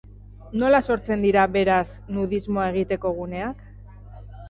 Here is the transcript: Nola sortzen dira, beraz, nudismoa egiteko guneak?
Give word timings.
Nola 0.63 0.79
sortzen 0.93 1.27
dira, 1.27 1.45
beraz, 1.57 1.85
nudismoa 2.17 2.69
egiteko 2.75 3.15
guneak? 3.23 3.65